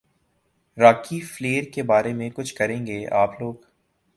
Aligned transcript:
راکی 0.77 1.19
Flair 1.21 1.63
کے 1.73 1.83
بارے 1.83 2.13
میں 2.13 2.29
کچھ 2.35 2.53
کریں 2.55 2.85
گے 2.87 3.05
آپ 3.13 3.39
لوگ 3.41 3.53